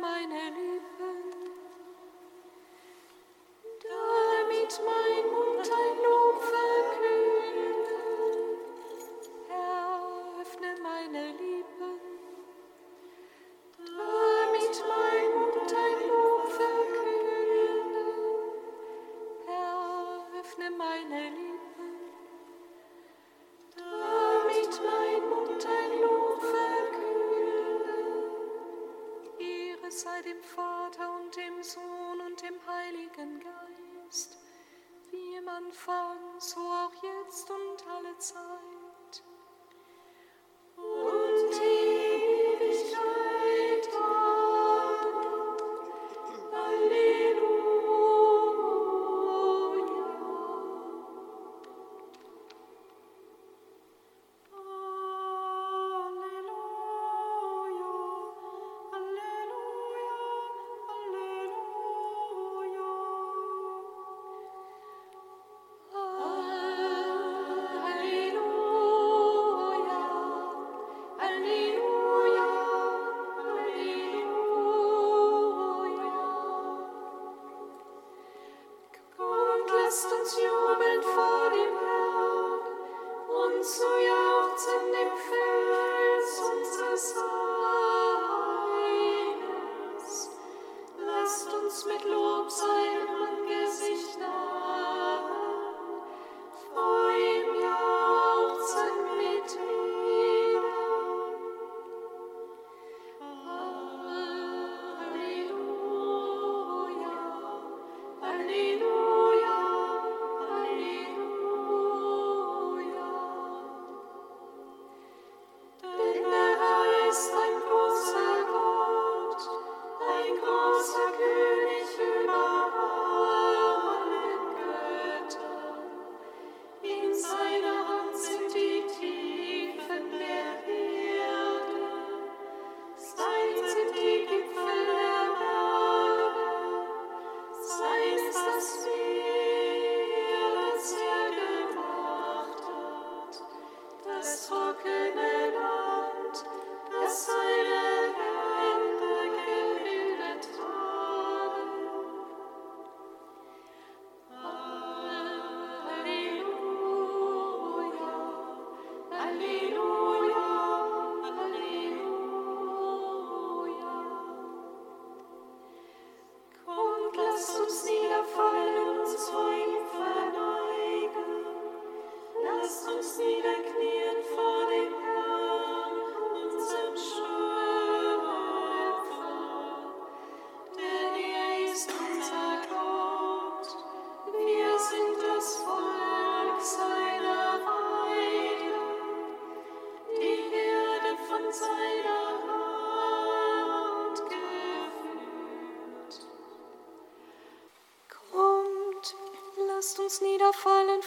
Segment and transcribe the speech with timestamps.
[0.00, 1.32] meine Lieben,
[3.82, 5.01] damit man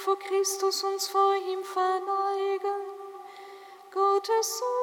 [0.06, 2.82] vor Christus uns vor ihm verneigen.
[3.92, 4.75] Gottes Sohn,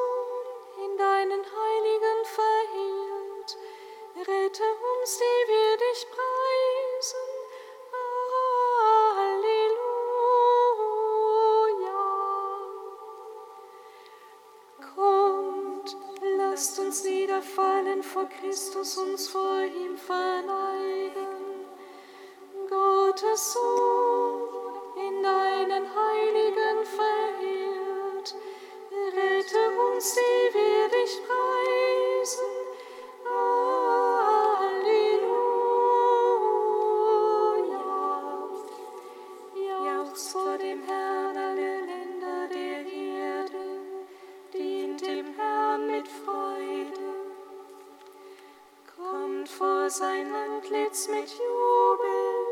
[49.92, 52.46] sein Antlitz mit Jubel,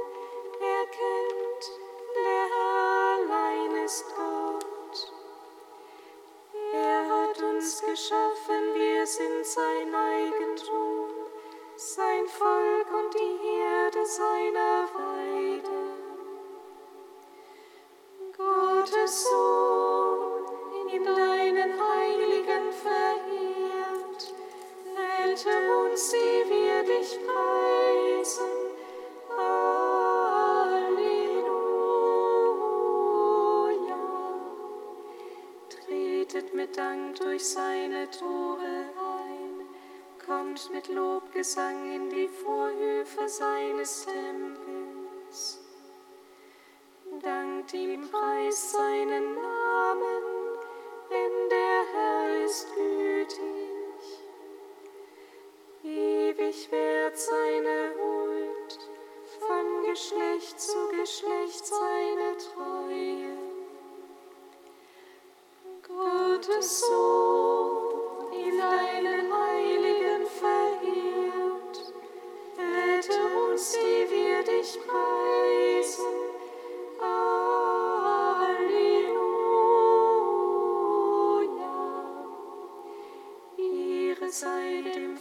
[0.61, 1.65] erkennt,
[2.15, 5.13] der Herr allein ist Gott.
[6.75, 11.09] Er hat uns geschaffen, wir sind sein Eigentum,
[11.77, 14.60] sein Volk und die Herde seiner
[36.77, 39.67] Dank durch seine Tore ein,
[40.25, 45.59] kommt mit Lobgesang in die Vorhöfe seines Tempels.
[47.21, 50.23] Dankt ihm, preist seinen Namen,
[51.11, 53.41] denn der Herr ist gütig.
[55.83, 58.79] Ewig währt seine Huld,
[59.41, 63.50] von Geschlecht zu Geschlecht seine Treue.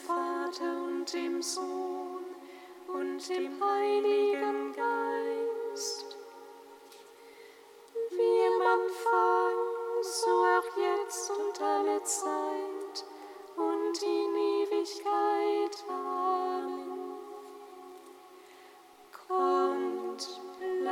[0.10, 2.26] Vater und dem Sohn
[2.88, 5.49] und dem Heiligen Geist.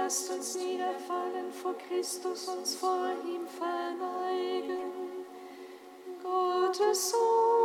[0.07, 5.25] Lasst uns niederfallen vor Christus, uns vor ihm verneigen.
[6.23, 7.56] Gottes Sohn,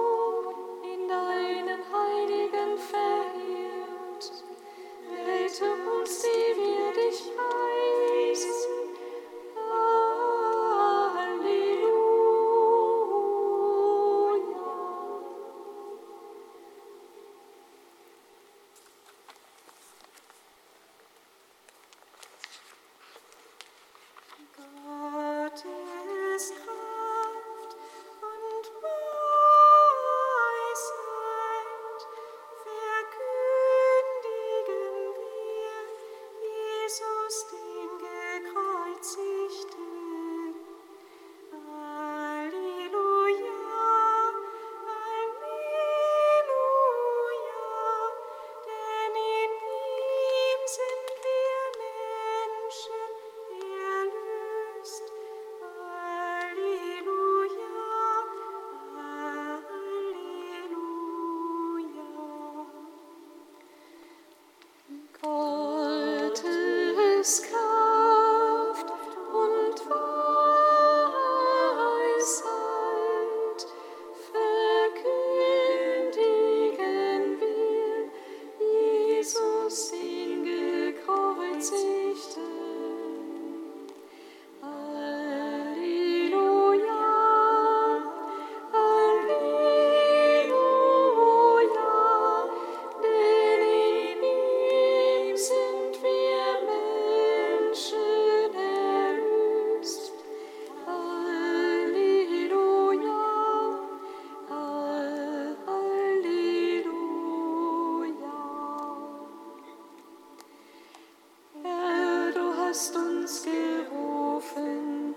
[112.73, 115.15] hast uns gerufen,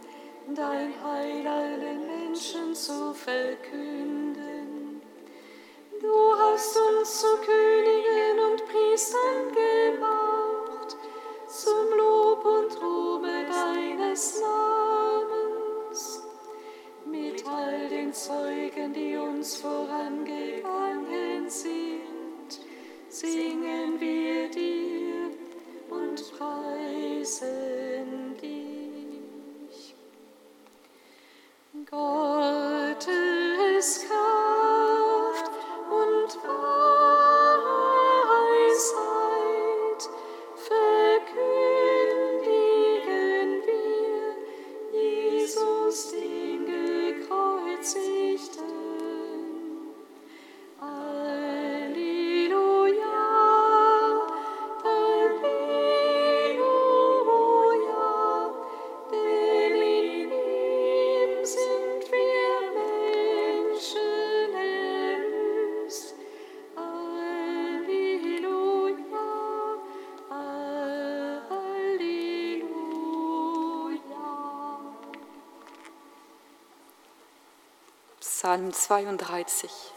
[0.54, 5.02] dein Heil allen Menschen zu verkünden.
[6.02, 10.98] Du hast uns zu Königen und Priestern gemacht,
[11.48, 16.24] zum Lob und Ruhme deines Namens.
[17.06, 19.75] Mit all den Zeugen, die uns vorangegangen
[78.72, 79.94] 32.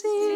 [0.00, 0.27] see.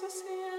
[0.00, 0.51] necessary.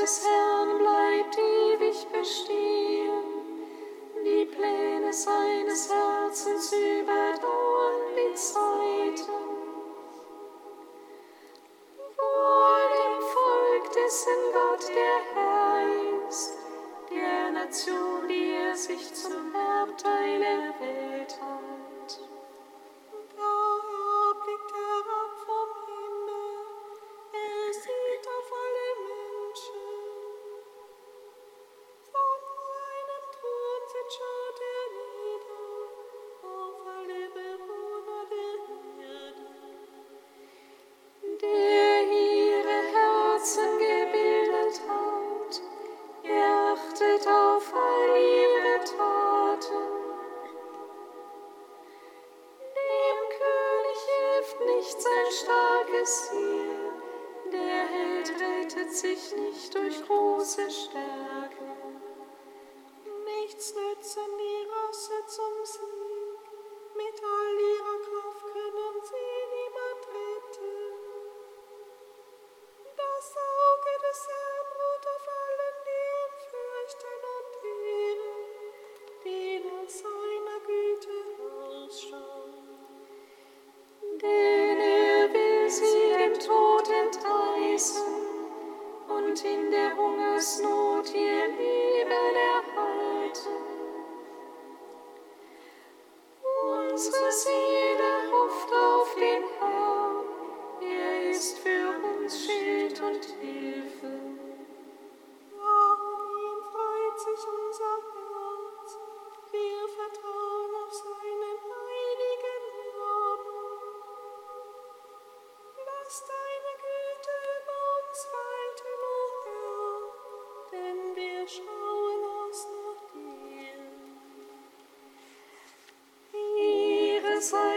[0.00, 3.22] des Herrn bleibt ewig bestehen.
[4.24, 9.32] Die Pläne seines Herzens überdauern die Zeiten.
[12.16, 16.54] Wohl dem Volk, dessen Gott der Herr ist,
[17.10, 19.39] der Nation, die er sich zum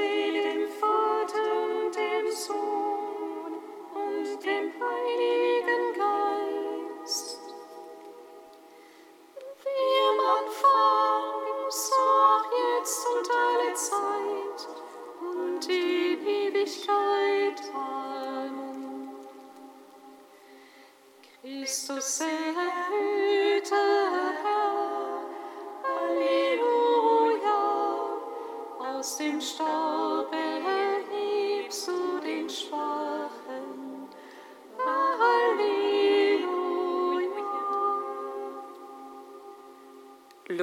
[0.04, 0.43] great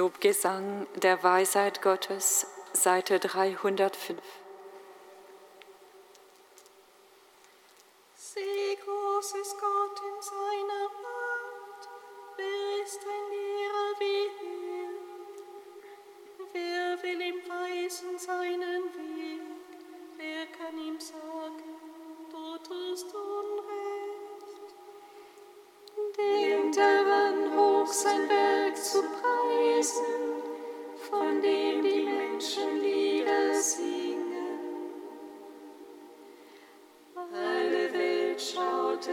[0.01, 4.15] Lobgesang der Weisheit Gottes, Seite 305.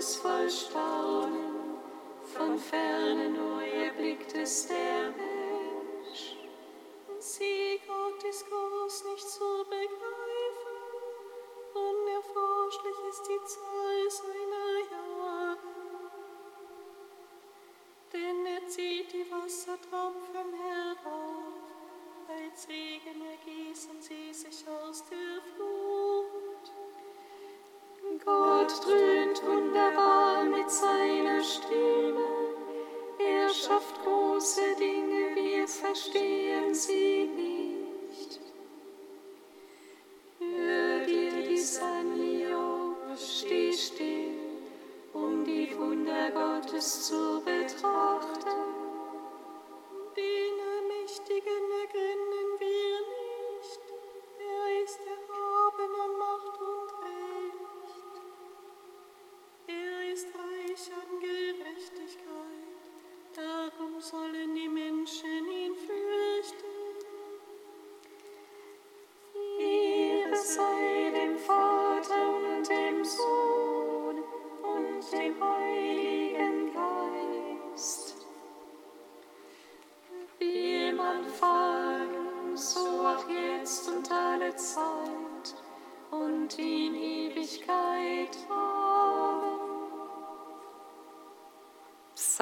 [0.09, 1.77] Gottes voll Staunen,
[2.25, 6.37] von ferne nur erblickt es der Mensch.
[7.19, 10.79] Sie Gott ist groß, nicht zu begreifen,
[11.75, 15.59] unerforschlich ist die Zahl seiner Jahre.
[18.11, 21.69] Denn er zieht die Wassertropfen herauf,
[22.29, 26.09] als Regen ergießen sie sich aus der Flut.
[28.25, 29.08] Gott drückt
[46.79, 47.58] Just zu Beginn.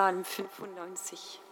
[0.07, 1.46] Psalm 95.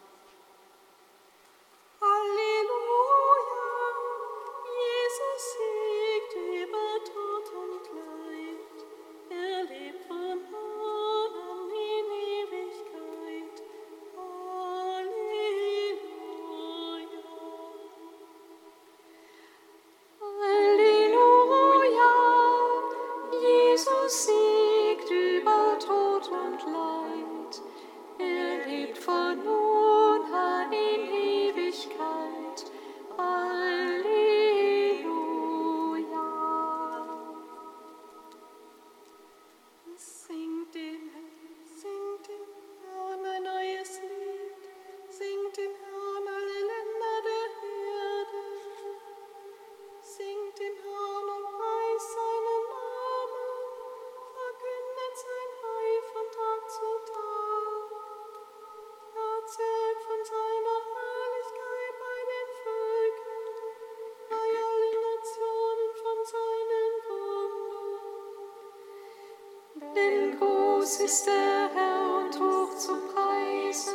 [69.95, 73.95] Denn groß ist der Herr und hoch zu preisen,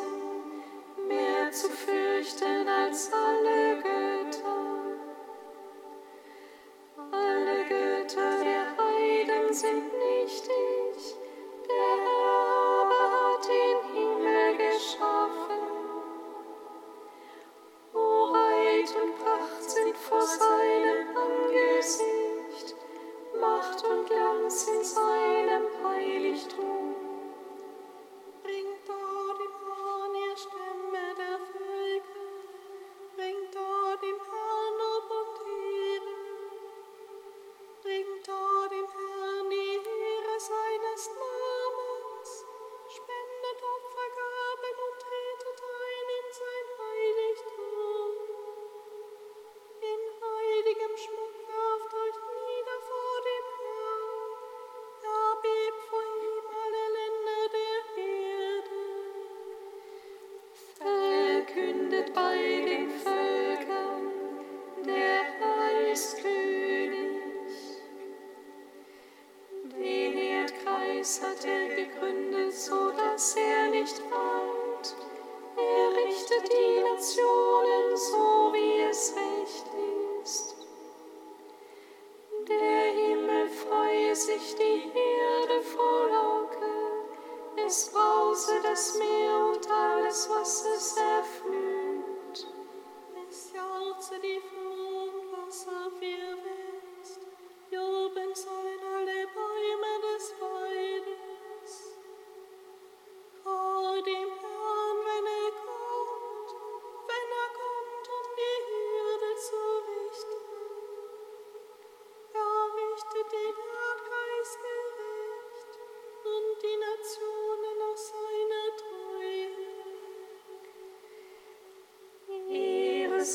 [1.07, 3.88] mehr zu fürchten als alle Götter.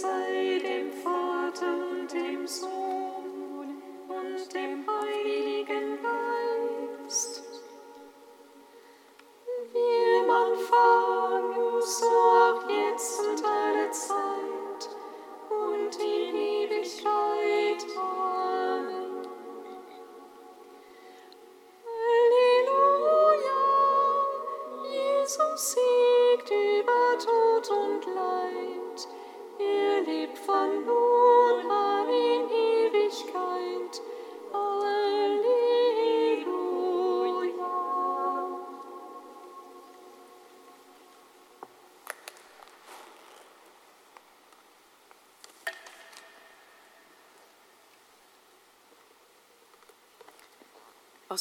[0.01, 2.84] sei dem Vater und dem Sohn.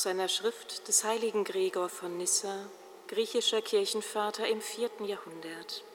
[0.03, 2.65] Aus einer Schrift des heiligen Gregor von Nyssa,
[3.07, 5.85] griechischer Kirchenvater im vierten Jahrhundert.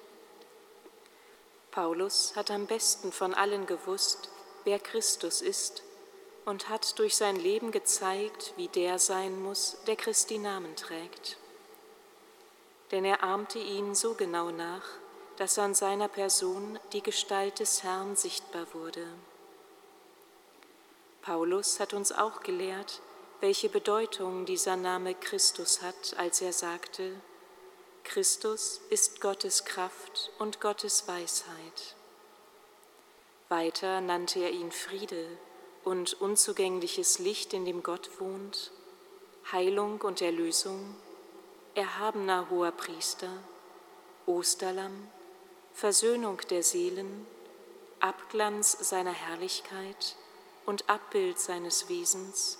[1.72, 4.30] Paulus hat am besten von allen gewusst,
[4.64, 5.82] wer Christus ist
[6.46, 11.36] und hat durch sein Leben gezeigt, wie der sein muss, der Christi Namen trägt.
[12.90, 14.86] Denn er ahmte ihn so genau nach,
[15.36, 19.06] dass an seiner Person die Gestalt des Herrn sichtbar wurde.
[21.20, 23.02] Paulus hat uns auch gelehrt,
[23.40, 27.12] welche Bedeutung dieser Name Christus hat, als er sagte,
[28.02, 31.94] Christus ist Gottes Kraft und Gottes Weisheit.
[33.48, 35.26] Weiter nannte er ihn Friede
[35.84, 38.72] und unzugängliches Licht, in dem Gott wohnt,
[39.52, 40.96] Heilung und Erlösung,
[41.74, 43.30] erhabener hoher Priester,
[44.26, 45.08] Osterlamm,
[45.72, 47.26] Versöhnung der Seelen,
[48.00, 50.16] Abglanz seiner Herrlichkeit
[50.66, 52.57] und Abbild seines Wesens,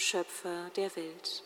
[0.00, 1.44] Schöpfer der Welt.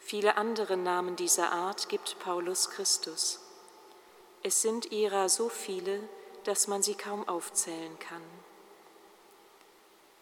[0.00, 3.38] Viele andere Namen dieser Art gibt Paulus Christus.
[4.42, 6.00] Es sind ihrer so viele,
[6.42, 8.22] dass man sie kaum aufzählen kann.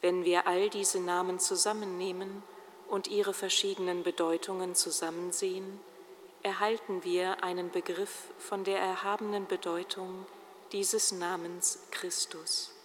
[0.02, 2.42] Wenn wir all diese Namen zusammennehmen
[2.88, 5.80] und ihre verschiedenen Bedeutungen zusammensehen,
[6.42, 10.26] erhalten wir einen Begriff von der erhabenen Bedeutung
[10.72, 12.75] dieses Namens Christus.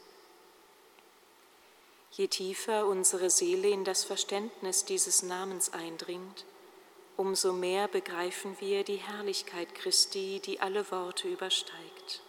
[2.13, 6.43] Je tiefer unsere Seele in das Verständnis dieses Namens eindringt,
[7.15, 12.21] umso mehr begreifen wir die Herrlichkeit Christi, die alle Worte übersteigt.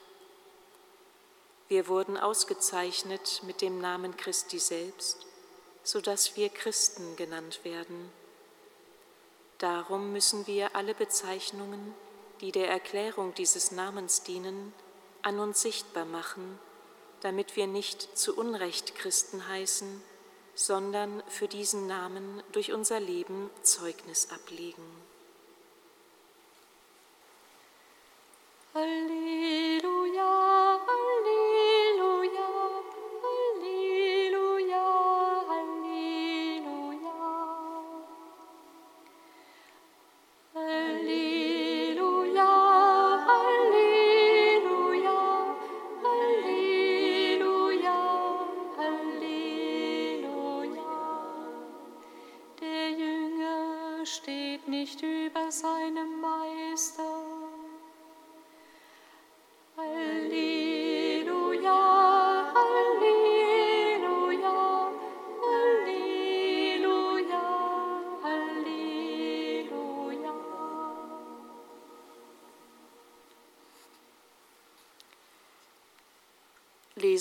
[1.66, 5.26] Wir wurden ausgezeichnet mit dem Namen Christi selbst,
[5.82, 8.12] so dass wir Christen genannt werden.
[9.58, 11.92] Darum müssen wir alle Bezeichnungen,
[12.40, 14.72] die der Erklärung dieses Namens dienen,
[15.22, 16.60] an uns sichtbar machen
[17.22, 20.02] damit wir nicht zu Unrecht Christen heißen,
[20.54, 24.82] sondern für diesen Namen durch unser Leben Zeugnis ablegen.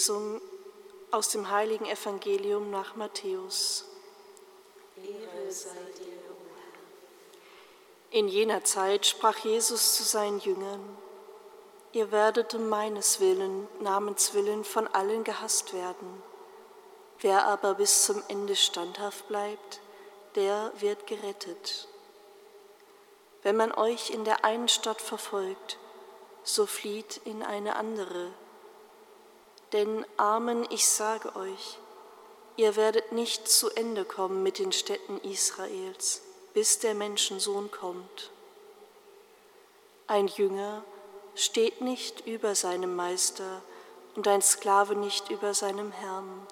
[0.01, 0.41] Lesung
[1.11, 3.85] aus dem heiligen Evangelium nach Matthäus.
[8.09, 10.97] In jener Zeit sprach Jesus zu seinen Jüngern,
[11.91, 16.23] ihr werdet um meines Willen, Namens willen von allen gehasst werden.
[17.19, 19.81] Wer aber bis zum Ende standhaft bleibt,
[20.33, 21.87] der wird gerettet.
[23.43, 25.77] Wenn man euch in der einen Stadt verfolgt,
[26.43, 28.31] so flieht in eine andere.
[29.73, 31.77] Denn Amen, ich sage euch,
[32.57, 36.21] ihr werdet nicht zu Ende kommen mit den Städten Israels,
[36.53, 38.31] bis der Menschensohn kommt.
[40.07, 40.83] Ein Jünger
[41.35, 43.61] steht nicht über seinem Meister
[44.15, 46.45] und ein Sklave nicht über seinem Herrn.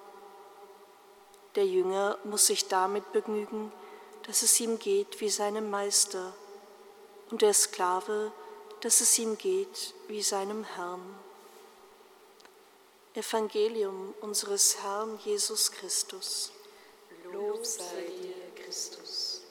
[1.55, 3.73] Der Jünger muss sich damit begnügen,
[4.27, 6.33] dass es ihm geht wie seinem Meister
[7.31, 8.31] und der Sklave,
[8.79, 11.01] dass es ihm geht wie seinem Herrn.
[13.19, 16.53] Evangelium unseres Herrn Jesus Christus.
[17.33, 19.41] Lob sei dir, Christus.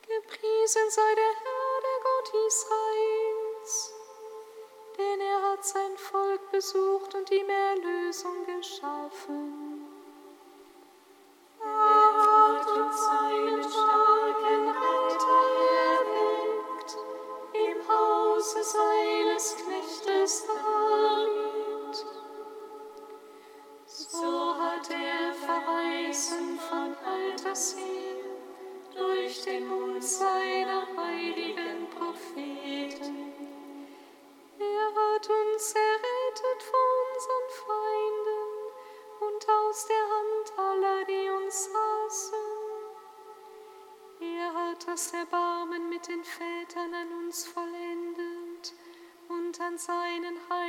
[0.00, 3.92] Gepriesen sei der Herr, der Gott Israels,
[4.96, 9.79] denn er hat sein Volk besucht und ihm Erlösung geschaffen.
[49.80, 50.59] seinen Heiligen.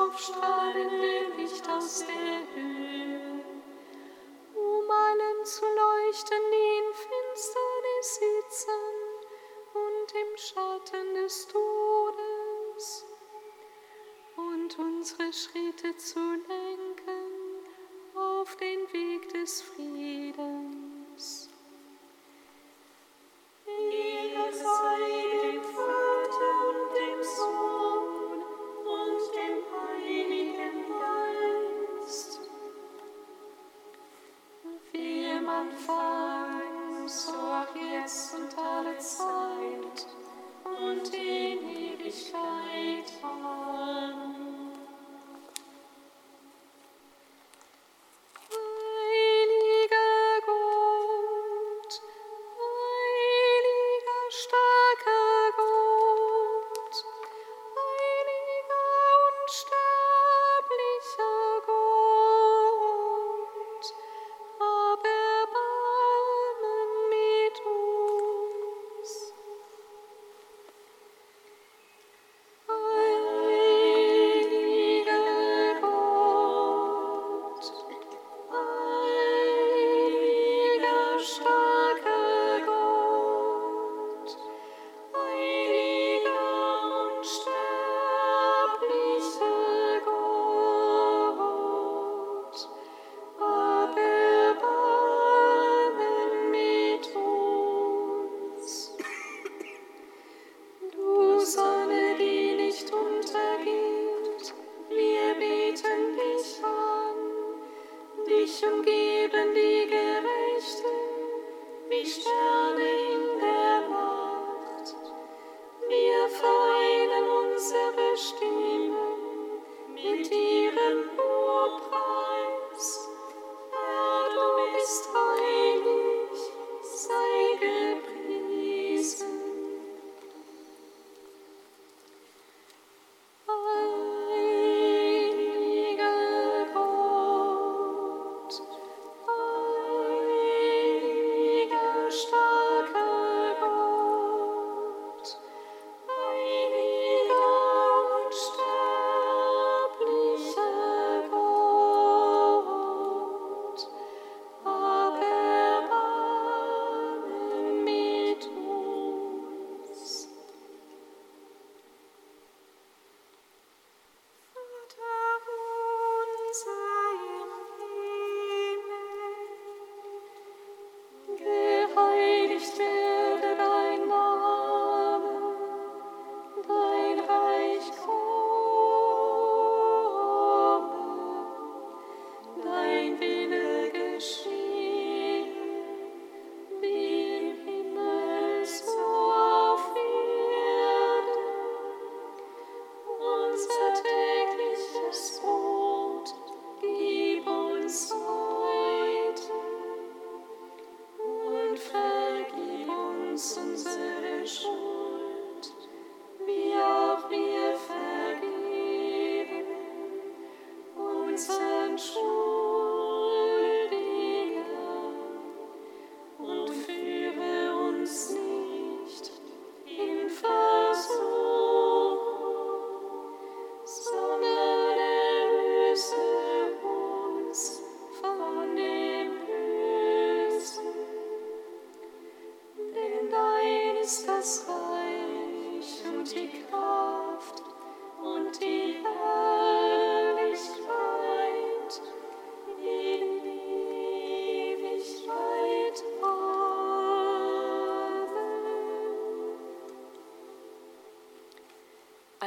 [0.00, 3.44] aufstrahlende Licht aus der Höhe,
[4.54, 8.82] um allen zu leuchten, die in Finsternis sitzen
[9.74, 13.06] und im Schatten des Todes,
[14.36, 17.32] und unsere Schritte zu lenken
[18.14, 20.11] auf den Weg des Friedens.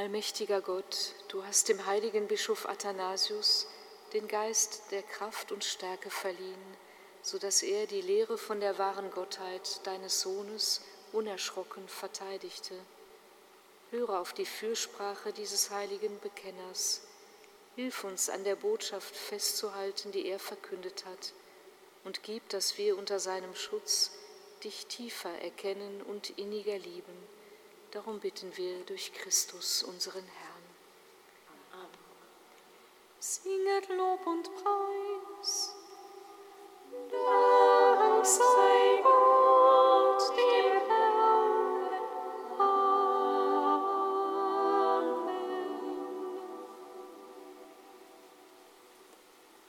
[0.06, 3.66] Allmächtiger Gott, du hast dem heiligen Bischof Athanasius
[4.14, 6.78] den Geist der Kraft und Stärke verliehen,
[7.24, 12.76] so dass er die Lehre von der wahren Gottheit deines Sohnes unerschrocken verteidigte.
[13.90, 17.02] Höre auf die Fürsprache dieses heiligen Bekenners.
[17.76, 21.34] Hilf uns an der Botschaft festzuhalten, die er verkündet hat,
[22.04, 24.12] und gib, dass wir unter seinem Schutz
[24.64, 27.35] dich tiefer erkennen und inniger lieben.
[27.96, 30.64] Darum bitten wir durch Christus, unseren Herrn.
[31.72, 31.88] Amen.
[33.22, 35.05] Singet Lob und Preis.